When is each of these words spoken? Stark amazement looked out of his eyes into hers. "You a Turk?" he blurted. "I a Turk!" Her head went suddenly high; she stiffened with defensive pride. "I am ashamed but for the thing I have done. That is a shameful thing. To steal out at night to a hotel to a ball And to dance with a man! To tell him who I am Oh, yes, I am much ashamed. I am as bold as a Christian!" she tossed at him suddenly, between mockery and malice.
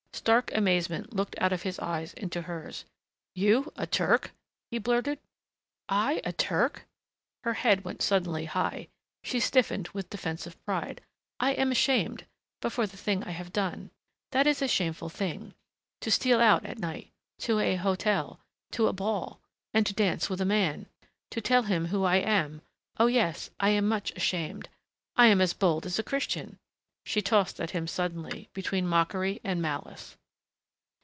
Stark 0.13 0.51
amazement 0.53 1.15
looked 1.15 1.35
out 1.39 1.51
of 1.51 1.63
his 1.63 1.79
eyes 1.79 2.13
into 2.13 2.43
hers. 2.43 2.85
"You 3.33 3.73
a 3.75 3.87
Turk?" 3.87 4.31
he 4.69 4.77
blurted. 4.77 5.17
"I 5.89 6.21
a 6.23 6.31
Turk!" 6.31 6.85
Her 7.43 7.53
head 7.55 7.83
went 7.83 8.03
suddenly 8.03 8.45
high; 8.45 8.89
she 9.23 9.39
stiffened 9.39 9.87
with 9.93 10.11
defensive 10.11 10.63
pride. 10.63 11.01
"I 11.39 11.53
am 11.53 11.71
ashamed 11.71 12.27
but 12.61 12.71
for 12.71 12.85
the 12.85 12.97
thing 12.97 13.23
I 13.23 13.31
have 13.31 13.51
done. 13.51 13.89
That 14.29 14.45
is 14.45 14.61
a 14.61 14.67
shameful 14.67 15.09
thing. 15.09 15.55
To 16.01 16.11
steal 16.11 16.39
out 16.39 16.67
at 16.67 16.77
night 16.77 17.09
to 17.39 17.57
a 17.57 17.77
hotel 17.77 18.41
to 18.73 18.85
a 18.87 18.93
ball 18.93 19.41
And 19.73 19.87
to 19.87 19.93
dance 19.93 20.29
with 20.29 20.39
a 20.39 20.45
man! 20.45 20.85
To 21.31 21.41
tell 21.41 21.63
him 21.63 21.87
who 21.87 22.03
I 22.03 22.17
am 22.17 22.61
Oh, 22.99 23.07
yes, 23.07 23.49
I 23.59 23.69
am 23.69 23.87
much 23.87 24.11
ashamed. 24.11 24.69
I 25.15 25.27
am 25.27 25.41
as 25.41 25.53
bold 25.53 25.87
as 25.87 25.97
a 25.97 26.03
Christian!" 26.03 26.59
she 27.03 27.19
tossed 27.19 27.59
at 27.59 27.71
him 27.71 27.87
suddenly, 27.87 28.47
between 28.53 28.85
mockery 28.85 29.41
and 29.43 29.59
malice. 29.59 30.15